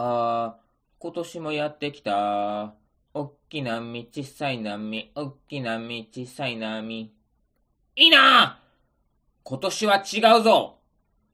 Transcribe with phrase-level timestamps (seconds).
[0.00, 0.62] あー、
[1.00, 2.72] 今年もやってきた。
[3.14, 7.12] おっきな波、小さい波、おっきな波、小さい波。
[7.96, 8.60] いいな
[9.42, 10.78] 今年は違うぞ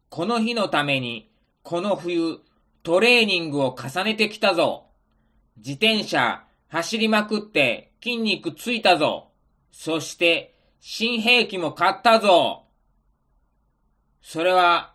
[0.08, 1.30] この日のために、
[1.62, 2.38] この冬、
[2.82, 4.86] トレーニングを重ねてきたぞ
[5.58, 9.28] 自転車、走りまくって筋肉ついたぞ
[9.72, 12.64] そして、新兵器も買ったぞ
[14.22, 14.94] それは、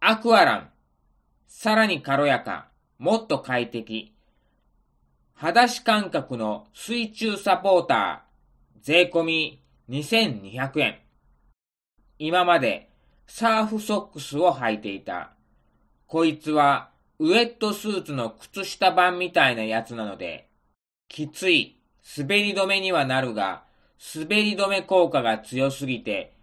[0.00, 0.73] アクアラン。
[1.56, 2.66] さらに軽やか、
[2.98, 4.12] もっと快適。
[5.34, 10.98] 裸足感覚の水中サポーター、税込み2200円。
[12.18, 12.90] 今まで
[13.28, 15.30] サーフソックスを履いていた。
[16.06, 16.90] こいつは
[17.20, 20.48] ウェットスーツの靴下版みたいなやつなので、
[21.08, 21.78] きつい、
[22.18, 23.62] 滑り止めにはなるが、
[24.14, 26.34] 滑り止め効果が強すぎて、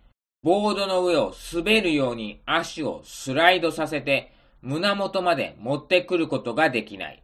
[0.41, 7.23] ボードの上を滑るように足をスライドさせて胸元まで持ってくることができない。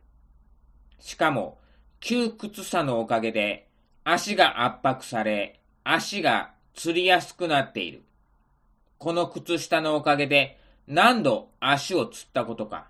[1.00, 1.60] しかも、
[2.00, 3.68] 窮屈さのおかげで
[4.04, 8.04] 足が圧迫され、足がつりやすくなっている。
[8.98, 12.88] この靴下のおかげで何度足をつったことか。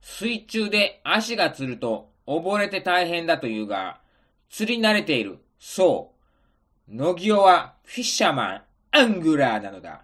[0.00, 4.00] 水中で足がつると溺れて大変だというが、
[4.50, 5.38] 釣り慣れている。
[5.58, 6.12] そ
[6.88, 6.94] う。
[6.94, 10.02] 野木オはフィッシャーマン、アングラーなのだ。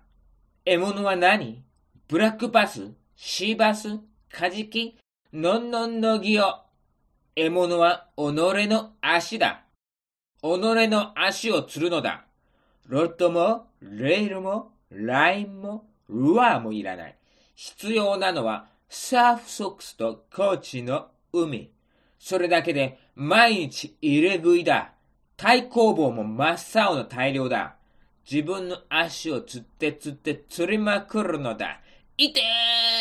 [0.64, 1.62] 獲物は何？
[2.08, 2.92] ブラックバス？
[3.20, 3.98] シーバス
[4.33, 4.97] カジキ
[5.33, 6.55] ノンノンノギオ。
[7.34, 8.20] 獲物は己
[8.69, 9.64] の足だ。
[10.41, 12.27] 己の足を釣るのだ。
[12.86, 17.16] ロッドも、レールも、ラインも、ルアーもいらない。
[17.56, 21.72] 必要なのはサーフソックスと高知の海。
[22.20, 24.92] それだけで毎日入れ食いだ。
[25.36, 27.74] 太工房も真っ青の大量だ。
[28.30, 31.80] 自分の足をつってつって釣りまくるのだ。
[32.20, 32.97] いてー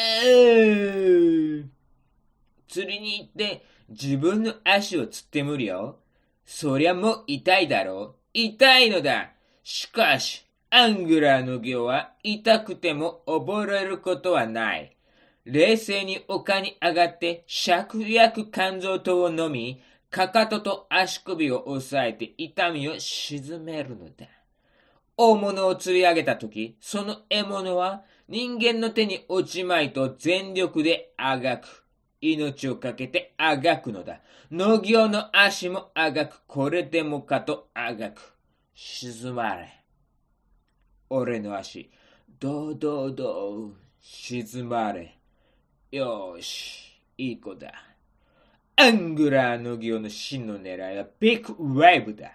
[2.68, 6.00] 釣りに行って自分の足をつって無理よ。
[6.46, 8.16] そりゃもう痛いだろう。
[8.34, 9.32] 痛いのだ。
[9.64, 14.96] しかし、アングラーの行は痛くても溺れることはない。
[15.46, 24.26] 冷静に丘に上がって芍薬肝臓糖を飲み、かかとと足首を押さえて痛みを沈めるのだ。
[25.16, 31.84] 大物を釣り上げたとき、その獲物は人間の手に落ちまいと全力であがく。
[32.20, 34.22] 命をかけてあがくのだ。
[34.52, 36.42] 農業の足もあがく。
[36.48, 38.34] これでもかとあがく。
[38.74, 39.84] 沈まれ。
[41.10, 41.90] 俺の足、
[42.40, 45.18] どうどうどう、沈まれ。
[45.92, 47.72] よし、いい子だ。
[48.76, 52.34] アングラーの行の真の狙いはビッグウェーブだ。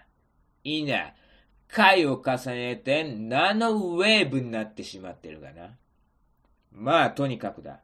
[0.65, 1.13] いいな。
[1.69, 5.77] 回を重ねてナノウェーブになってしまってるがな。
[6.75, 7.81] まあ、とにかくだ。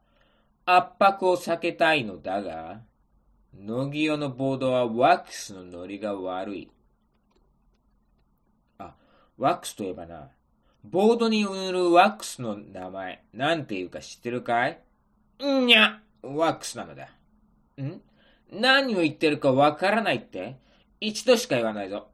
[0.66, 2.80] 圧迫を避けたいのだが、
[3.58, 6.70] 野木用のボードはワックスのノリが悪い。
[8.78, 8.94] あ、
[9.38, 10.28] ワックスといえばな、
[10.84, 14.80] ボードに塗るワックスの名前、なんていうか知ってるかい？
[15.42, 17.08] んにゃ、ワックスなのだ。
[17.80, 18.00] ん？
[18.52, 20.56] 何を言ってるかわからないって？
[21.00, 22.08] 一度しか言わないぞ。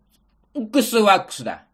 [0.73, 1.65] クスワックスだ。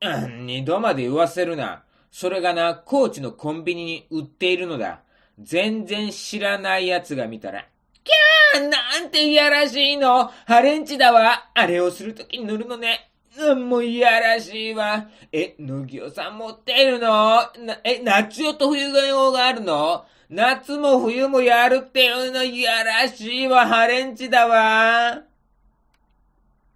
[0.00, 1.84] うん、二度まで言わせるな。
[2.18, 5.02] それがな、高知のコンビニに売っているのだ。
[5.38, 7.66] 全然知らない奴が見たら、
[8.02, 13.10] キャーなんていやらしいのハレンチだわあれをするときに塗るのね。
[13.38, 15.10] うん、もういやらしいわ。
[15.30, 17.52] え、野木さん持ってるの?
[17.84, 20.06] え、夏用と冬用があるの?
[20.30, 25.20] 夏も冬もやるっていうのいやらしいわ、ハレンチだわ。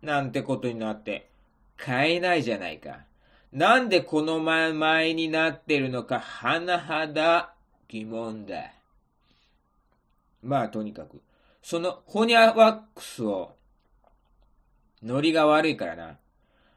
[0.02, 1.30] なんてことになって、
[1.78, 3.06] 買えないじゃないか。
[3.52, 7.54] なんでこの前前になってるのか、甚だ
[7.88, 8.72] 疑問だ。
[10.42, 11.20] まあ、とにかく、
[11.62, 13.56] そのホニャワックスを、
[15.02, 16.18] ノリが悪いからな。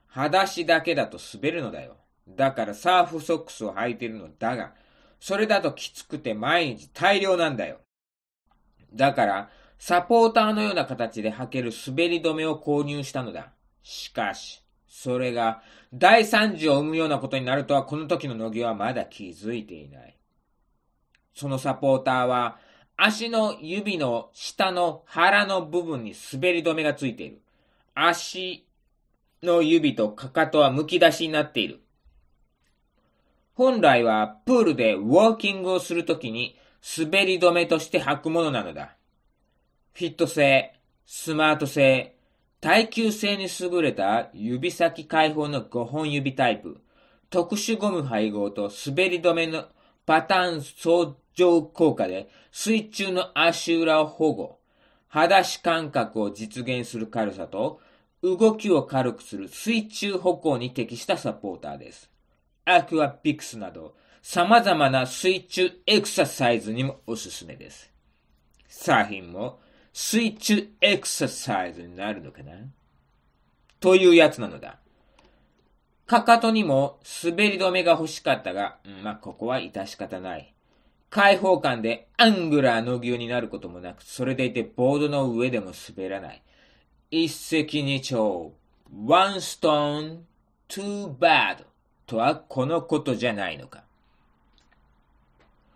[0.08, 1.98] 裸足だけだと滑るのだよ。
[2.28, 4.74] だからサーフソックスを履いてるのだが、
[5.20, 7.80] それだときつくて毎日大量なんだよ。
[8.94, 13.52] だから、サポーターのような形で履ける滑り止めを購入したのだ。
[13.84, 14.63] しかし、
[14.96, 20.16] それが大惨事を生むようなことになるとはこの時の乃木はまだ気づいていない。
[21.34, 22.60] そのサポーターは
[22.96, 27.42] 足の指の下の腹の部分に滑り止めがついている。
[27.96, 28.68] 足
[29.42, 31.82] の指とかかとは剥き出しになっている。
[33.56, 36.56] 本来はプールでウォーキングをするときに
[36.98, 38.96] 滑り止めとして履くものなのだ。
[39.94, 40.76] フィット性、
[41.08, 42.13] スマート性、
[42.64, 46.80] 耐久性に優れた指先開放の5本指タイプ、
[47.30, 49.66] 特殊ゴム配合と滑り止めの
[50.06, 54.60] パターン相上効果で水中の足裏を保護、
[55.10, 57.82] 裸足感覚を実現する軽さと、
[58.22, 62.10] 動きを軽くする水中歩行に適したサポーターです。
[62.64, 67.92] アクアピクスなど様々な水中エクササイズにもおすすめです。
[68.70, 69.60] サーフィンも
[69.94, 72.54] 水中エクササイズになるのかな？
[73.80, 74.80] というやつなのだ。
[76.06, 80.54] かかとにも滑り止めが欲しかったが、まあ、ここは致し方ない。
[81.10, 86.42] 開放感でアングラーの牛になることもなく、それでいてボードの上でも滑らない。
[87.12, 88.52] 一石二鳥。
[89.06, 90.20] one stone,
[90.68, 91.66] two bad
[92.06, 93.84] とはこのことじゃないのか。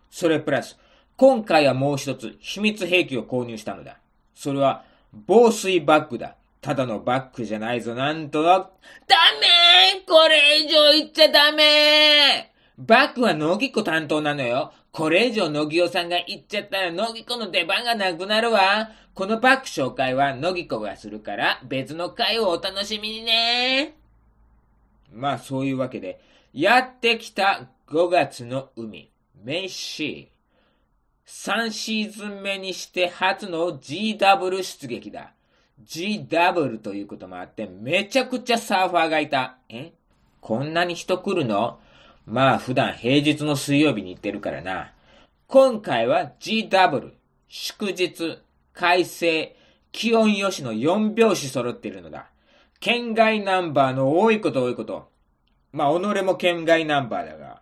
[0.09, 0.77] それプラス、
[1.15, 3.99] 今回はもう一つ秘密兵器を購入したのだ。
[4.37, 6.35] それは防水バッグだ。
[6.61, 8.43] ただのバッグじゃないぞ、なんと。
[8.43, 14.73] ダメこれ以上言っちゃダメバッグは野木子担当なのよ。
[14.91, 18.91] これ以上野木子さんが言っちゃったら野木子の出番がなくなるわ。
[19.15, 23.95] このバッグ紹介は野木子がするから別の回をお楽しみにね。
[25.11, 26.19] まあそういうわけで、
[26.53, 29.09] やってきた5月の海、
[29.43, 30.36] メイシー。
[31.27, 35.33] 3シーズン目にして初の GW 出撃だ。
[35.85, 39.57] GW ということもあって、めちゃくちゃサーファーがいた。
[39.67, 39.91] え？
[40.39, 41.79] こんなに人来るの？
[42.25, 44.93] まあ普段平日の水曜日に行ってるからな。
[45.47, 47.11] 今回は GW、
[47.49, 48.39] 祝日、
[48.73, 49.55] 快晴、
[49.91, 52.27] 気温よしの4拍子揃っているのだ。
[52.79, 55.09] 県外ナンバーの多いこと多いこと。
[55.73, 57.61] まあ己も県外ナンバーだが、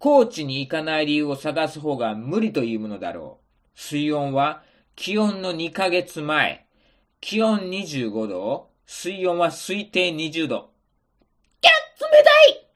[0.00, 3.38] 高知に行かない理由を探す方が無理というものだろ
[3.76, 3.78] う。
[3.78, 4.62] 水温は
[4.96, 6.66] 気温の2ヶ月前。
[7.20, 10.70] 気温25度、水温は推定20度。
[11.60, 12.30] キャッ冷た
[12.60, 12.66] い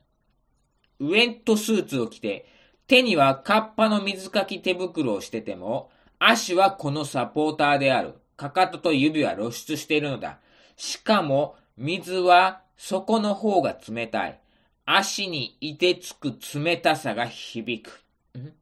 [1.01, 2.47] ウエントスーツを着て、
[2.87, 8.17] 手にはカッパの水かき手袋をしてても、足はこのサポーターである。
[8.37, 10.41] かかとと指は露出しているのだ。
[10.77, 14.39] しかも、水は底の方が冷たい。
[14.87, 18.05] 足にいてつく冷たさが響く。
[18.39, 18.53] ん？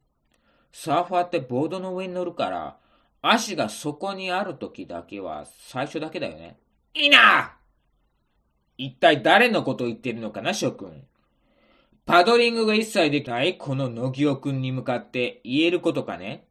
[0.73, 2.77] サーファーってボードの上に乗るから、
[3.21, 6.57] 足がそこにある時だけは最初だけだよね。
[6.95, 7.53] いいな
[8.79, 11.05] 一体誰のことを言ってるのかな、諸君。
[12.05, 16.45] パドリングが一切できないこの野木尾くんに向かって言えることかね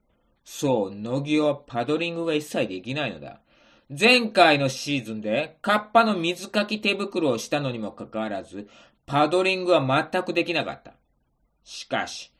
[0.46, 3.42] そう、野木尾はパドリングが一切できないのだ。
[3.90, 8.70] 前回のシーズンでカッパの水かき手袋をしたのにもかかわらず、
[9.06, 10.94] パドリングは全くできなかった。
[11.64, 12.32] しかし、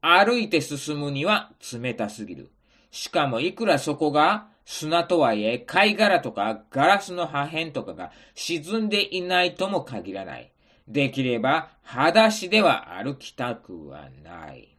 [0.00, 2.50] 歩いて進むには冷たすぎる。
[2.90, 10.52] しかもいくらそこが砂とはいえ、貝殻とかガラスの破片とかが沈んでいないとも限らない。
[10.86, 14.76] できれば、裸足では歩きたくはない。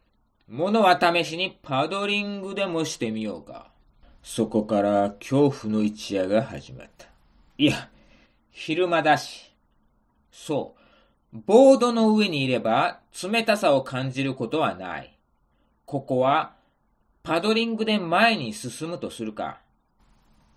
[0.48, 3.72] ものは試しにパドリングでもしてみようか。
[4.24, 7.08] そこから恐怖の一夜が始まった。
[7.58, 7.90] いや、
[8.52, 9.54] 昼間だし。
[10.32, 10.79] そう。
[11.32, 15.18] ボードの上にいれば冷たさを感じることはない。
[15.86, 16.54] ここは
[17.24, 19.60] パドリングで前に進むとするか。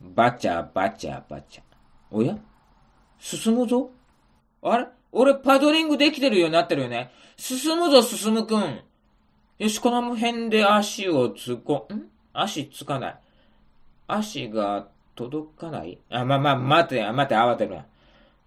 [0.01, 1.63] バチャバチャバチャ。
[2.11, 2.37] おや？
[3.19, 3.91] 進むぞ
[4.63, 4.87] あれ？
[5.13, 7.11] 俺パドリングできてるようになってるよね。
[7.37, 8.81] 進むぞ、進むくん。
[9.59, 12.09] よし、この辺で足を突っこ、ん？
[12.33, 13.17] 足つかない。
[14.07, 15.99] 足が届かない？
[16.09, 17.87] あ、まま、待て、待て、慌てるな。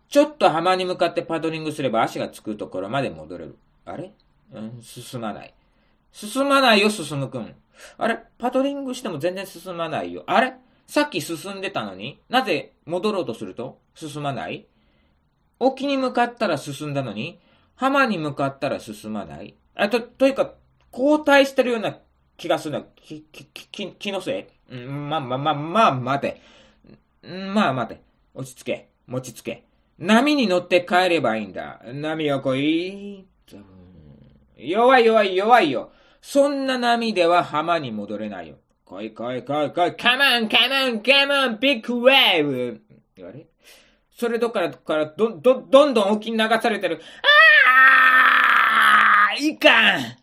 [0.09, 3.57] ちょっと浜に向かってパドリングすれば足がつくところまで戻れる。
[3.85, 4.11] あれ？
[4.53, 5.53] うん、進まない。
[6.11, 7.53] 進まないよ、進むくん。
[7.97, 8.19] あれ？
[8.37, 10.23] パドリングしても全然進まないよ。
[10.27, 10.53] あれ？
[10.87, 12.19] さっき進んでたのに？
[12.29, 13.79] なぜ戻ろうとすると？
[13.95, 14.65] 進まない？
[15.59, 17.39] 沖に向かったら進んだのに、
[17.75, 19.55] 浜に向かったら進まない？
[19.73, 20.53] あと、というか、
[20.93, 21.97] 交代してるような
[22.37, 22.85] 気がするな。
[22.95, 24.75] き、き、き、気のせい？
[24.75, 26.41] うん、まあ、まあ、まあ、まあ、待て。
[27.23, 28.01] まあ、待て。
[28.33, 28.89] 落ち着け。
[29.07, 29.63] 持ちつけ。
[29.97, 31.81] 波に乗って帰ればいいんだ。
[31.85, 33.27] 波を来い。
[34.57, 35.91] 弱い弱い弱いよ。
[36.21, 38.55] そんな波では浜に戻れないよ。
[38.85, 39.95] 来い来い来い来い。
[39.95, 42.81] カモンカモンカモンビッグウェーブ
[43.27, 43.47] あれ
[44.11, 47.01] それどっからどっからど、ど、どんどん沖に流されてる。
[47.21, 50.17] ああいかん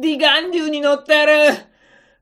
[0.00, 1.32] ディガン流に乗ってる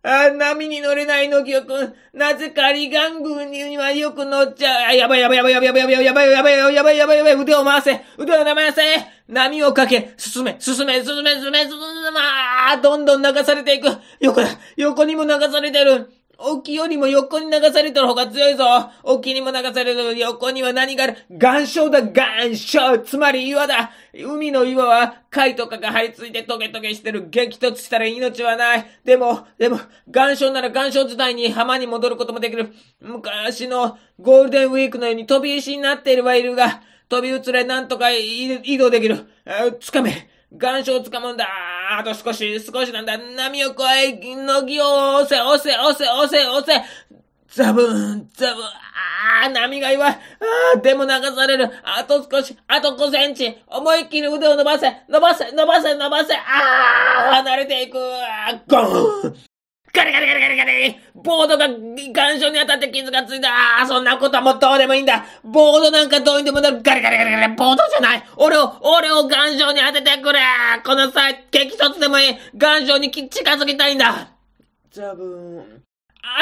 [0.08, 1.94] あ波に乗れないのぎょくん。
[2.12, 4.94] なぜか離岸軍にはよく乗っちゃう。
[4.94, 8.04] やばいやばいやばいやばいやばいやばいやばいやばいやばいやばいやばい腕を回せ。
[8.16, 8.82] 腕を回せ
[9.26, 10.14] 波をかけ。
[10.16, 10.56] 進め。
[10.60, 11.04] 進め。
[11.04, 11.34] 進め。
[11.34, 11.64] 進め。
[11.64, 12.20] 進め。
[12.68, 13.88] あどんどん流されていく
[14.20, 16.08] 横だ横にも流されてる
[16.38, 18.64] 沖よりも横に流されてる方が強いぞ。
[19.02, 21.16] 沖にも流される横には何がある？
[21.31, 22.99] 岩礁だ岩礁。
[22.99, 23.90] つまり岩だ。
[24.14, 28.87] 海の岩は貝とかが張り付いてトゲトゲしてる激突したら命はない。
[29.05, 29.81] でも、でも、
[30.14, 32.73] 岩礁なら岩礁時代に浜に戻ることもできる。
[33.00, 39.26] 昔のゴールデンウィークのように飛び石になっているはいるが飛び移れなんとか移動できる。
[39.81, 40.28] つかめ。
[40.53, 41.47] 岩礁を掴むんだ。
[41.99, 43.19] あと少し、少しなんだ。
[43.19, 46.85] 波を越え、のぎを押せ、押せ、押せ、押せ、押せ。
[47.49, 48.67] ザブーン、ザブーン。
[48.67, 50.12] ああ、波が弱い。
[50.12, 50.17] あ
[50.76, 51.71] あ、でも流される。
[51.85, 53.59] あと少し、あと5センチ。
[53.67, 56.35] 思いっきり腕を伸ばせ、伸ばせ、伸ばせ、伸ばせ。
[56.35, 56.41] あ
[57.31, 57.99] あ、離れていく。
[58.69, 59.46] ゴーン。
[59.97, 70.41] ガリガリガリガリガリボードが岩礁に当たって傷がついたああ、そんなことはもうどうでもいいんだボードなんかどうにでもなるガリガリガリガリボードじゃない俺を、俺を岩礁に当ててくれ
[70.85, 74.29] この際、激突でもいい岩礁に近づきたいんだ
[74.91, 75.83] ザブーン。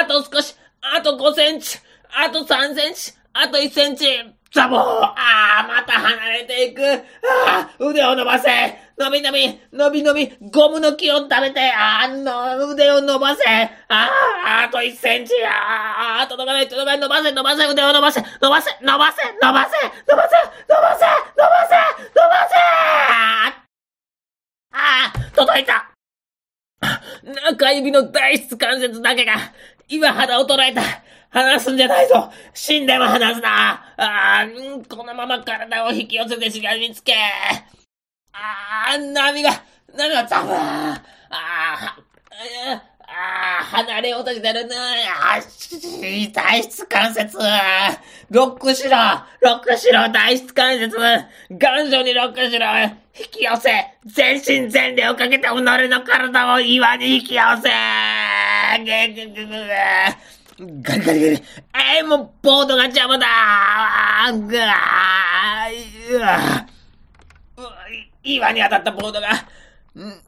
[0.00, 1.78] あと少しあと5センチ
[2.12, 4.06] あと3センチあと1センチ
[4.52, 5.14] ザボーあ
[5.64, 6.96] あ、また離れていくあ
[7.46, 8.48] あ、腕を伸ばせ
[8.96, 13.42] 伸び伸び、伸び伸び、ゴムの木を食べて、あの、腕を伸ばせ。
[13.88, 14.08] あ
[14.46, 15.34] あ、あと1センチ。
[15.44, 20.36] ああ、届かない、届かない、伸ばせ、伸ばせ、腕を伸ばせ、伸ばせ、伸ばせ、伸ばせ、伸ばせ、
[20.68, 21.76] 伸ばせ、伸ばせ、
[22.14, 22.54] 伸ばせ。
[24.70, 25.90] ああ、届いた。
[27.48, 29.34] 中指の大質関節だけが、
[29.88, 30.82] 今肌を捉えた。
[31.30, 34.46] 離すんじゃないぞ死んでも離すなああ、
[34.88, 37.12] このまま体を引き寄せてしがみつけ
[38.34, 39.50] ああ、波が、
[39.96, 41.00] 波がザブーあ
[41.30, 41.96] あ、
[43.06, 44.76] ああ、離れようとしてるな。
[44.76, 45.40] あ
[46.32, 47.38] 体質関節。
[48.30, 48.90] ロックしろ
[49.40, 50.96] ロックしろ体質関節。
[51.52, 52.66] 頑丈にロックしろ。
[53.16, 53.70] 引き寄せ。
[54.04, 57.68] 全身全霊をかけて己の体を岩に引き寄せ。
[57.70, 61.42] ガリガリガリ。
[61.96, 63.26] えー、もう、ボードが邪魔だ。
[64.32, 66.73] ぐわーうわ
[68.22, 69.28] 岩に当たったボードが、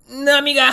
[0.09, 0.71] 波が、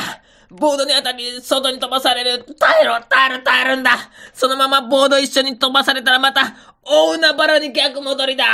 [0.49, 2.43] ボードに当たり、外に飛ばされる。
[2.59, 3.91] 耐えろ、耐えろ、耐えるんだ。
[4.33, 8.45] そのままボード一緒に飛ばされたらまた、大海原に逆戻りだ。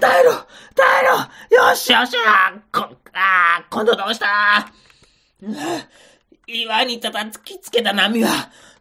[0.00, 0.46] 耐えろ、耐
[1.50, 1.66] えろ。
[1.68, 2.16] よしよし。
[2.70, 4.72] こ、あ今度どうした？
[6.46, 8.28] 岩に叩きつけた波は、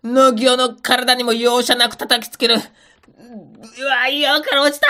[0.04, 2.58] 農業の体にも容赦なく叩きつける。
[3.64, 4.88] うわ、岩から落ちた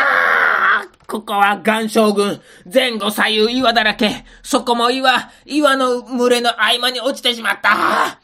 [1.06, 2.42] ここは岩礁群。
[2.72, 4.26] 前後左右岩だらけ。
[4.42, 8.20] そこも岩、岩の群れの合間に落ちてしまった。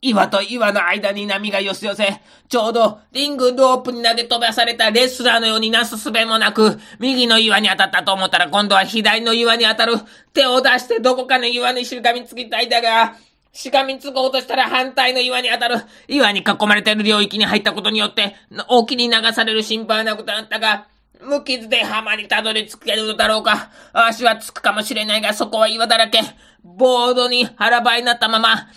[0.00, 9.94] 岩と岩の間に波が寄せ寄せ、ちょうどリングロープに投げ飛ばされたレスラーのようになすすべもなく、右の岩に当たったと思ったら今度は左の岩に当たる。
[10.32, 13.14] 手を出してどこかの岩にしがみつきたいだが、
[13.52, 15.76] しがみつこうとしたら反対の岩に当たる。
[16.08, 18.34] 岩に囲まれている領域に入ったことによって、
[18.68, 20.88] 沖に流される心配はなくなったが、
[21.20, 23.70] 無傷で浜にたどり着けるのだろうか。
[23.92, 26.20] 足はつくかもしれないが、そこは岩だらけ。
[26.64, 28.68] ボードに腹ばいになったまま、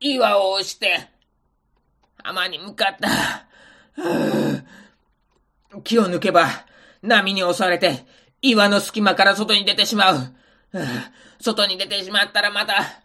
[0.00, 1.08] 岩を押して、
[2.22, 3.46] 浜に向かった。
[5.82, 6.48] 木を抜けば、
[7.02, 8.04] 波に押されて、
[8.42, 10.34] 岩の隙間から外に出てしまう。
[11.40, 13.03] 外に出てしまったらまた、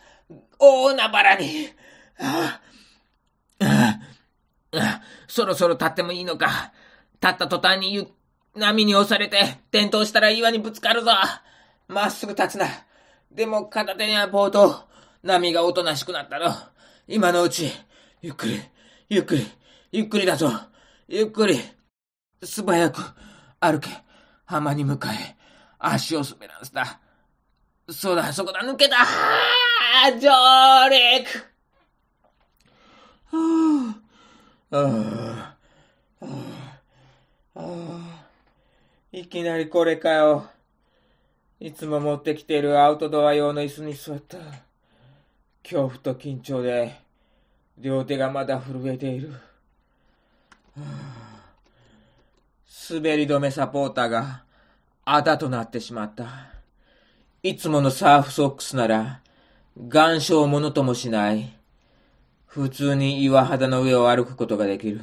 [0.59, 1.69] 大海原に。
[5.27, 6.73] そろそろ立ってもいいのか。
[7.21, 8.07] 立った途端に
[8.55, 11.11] 波に押されて転倒したら岩にぶつかるぞ。
[11.87, 12.67] まっすぐ立つな。
[13.31, 14.87] でも片手には棒と
[15.23, 16.51] 波がおとなしくなったろ。
[17.07, 17.71] 今のうち、
[18.21, 18.59] ゆっくり、
[19.09, 19.47] ゆっくり、
[19.91, 20.51] ゆっくりだぞ。
[21.07, 21.59] ゆっくり、
[22.43, 23.01] 素早く
[23.59, 23.89] 歩け。
[24.45, 25.37] 浜に向かえ。
[25.79, 26.99] 足を滑らせた。
[27.91, 28.97] そうだ、そこだ、抜けた。
[30.19, 31.49] 上陸。
[33.31, 33.95] は
[34.71, 35.55] あ、
[36.21, 36.27] あ、
[37.55, 38.25] はあ、
[39.11, 40.49] いきなりこれかよ。
[41.59, 44.37] いつも持ってきているアウトドア用の椅子に座った。
[45.63, 46.99] 恐怖と緊張で、
[47.77, 49.33] 両手がまだ震えている。
[52.89, 54.43] 滑り止めサポーターが、
[55.05, 56.58] あだとなってしまった。
[57.41, 59.21] いつものサーフソックスなら、
[59.77, 61.57] 岩礁をものともしない。
[62.45, 64.99] 普通に岩肌の上を歩くことができる。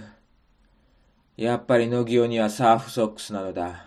[1.39, 3.87] やっぱり野際にはサーフソックスなのだ。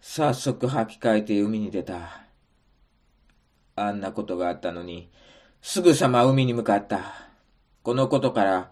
[0.00, 2.26] 早速履き替えて海に出た。
[3.74, 5.10] あんなことがあったのに、
[5.62, 7.00] すぐさま海に向かった。
[7.82, 8.70] このことから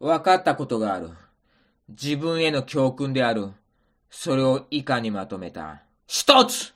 [0.00, 1.08] 分かったことがある。
[1.88, 3.48] 自分への教訓である。
[4.10, 5.80] それを以下にまとめた。
[6.06, 6.74] 一つ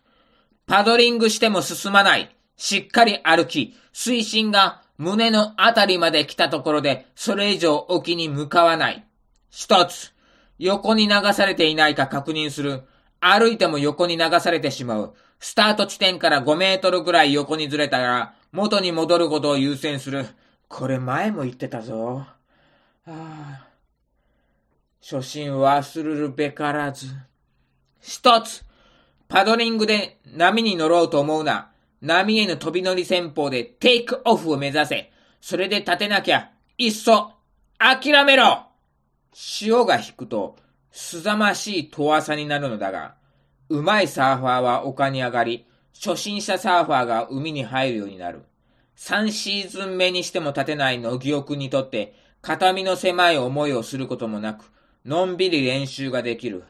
[0.66, 2.34] パドリングしても進まない。
[2.56, 9.04] しっかり歩き、水深が胸のあたりまで来たところで、それ以上沖に向かわない。
[9.50, 10.12] 一つ、
[10.58, 12.82] 横に流されていないか確認する。
[13.20, 15.14] 歩いても横に流されてしまう。
[15.40, 20.26] スタート地点から5メートルぐらい横にずれたら、元に戻ることを優先する。
[20.68, 21.96] これ前も言ってたぞ。
[21.96, 22.26] は
[23.06, 23.66] あ、
[25.02, 27.08] 初心忘るるべからず。
[28.00, 28.64] 一つ、
[29.34, 31.72] パドリングで波に乗ろうと思うな。
[32.00, 35.10] 波への飛び乗り戦法でテイクオフを目指せ。
[35.40, 37.32] それで立てなきゃ、いっそ、
[37.76, 38.68] 諦めろ
[39.32, 40.54] 潮が引くと、
[40.92, 43.16] すざましい遠浅になるのだが、
[43.70, 45.66] うまいサーファーは丘に上がり、
[46.00, 48.44] 初心者サーファーが海に入るようになる。
[48.98, 54.70] 3シーズン目にしても立てない野木くんにとって、片身の狭い思いをすることもなく、
[55.04, 56.62] のんびり練習ができる。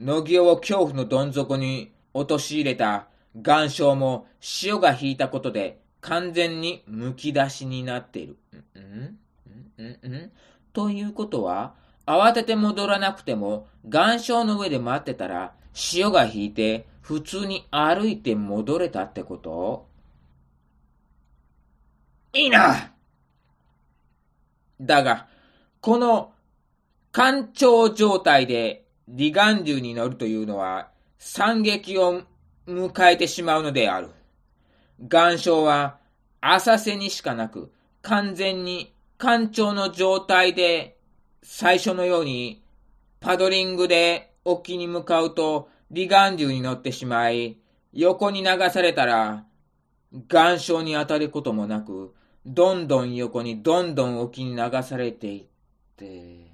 [0.00, 3.06] 野木を恐怖のどん底に陥れた。
[3.46, 8.38] 岩礁も潮が引いたことで完全に剥き出しになっている。
[8.74, 9.18] うん
[9.78, 10.32] うんんん。
[10.72, 11.74] ということは、
[12.06, 19.86] 慌てて戻らなくても、岩礁の上で待ってたら、潮が引いて、普通に歩いて戻れたってこと？
[22.32, 22.92] いいな！
[24.80, 25.28] だが、
[25.80, 26.32] この、
[27.12, 32.22] 干潮状態で離岸流に乗るというのは、惨劇を
[32.66, 34.08] 迎えてしまうのである。
[35.10, 35.98] 岩礁は
[36.40, 40.96] 浅瀬にしかなく、完全に干潮の状態で
[41.42, 42.62] 最初のように、
[43.20, 47.58] パドリングで沖に向かうと、離岸流に乗ってしまい、
[47.92, 49.44] 横に流されたら、
[50.30, 52.14] 岩礁に当たることもなく、
[52.46, 55.46] どんどん横にどんどん沖に流されていっ
[55.96, 56.49] て、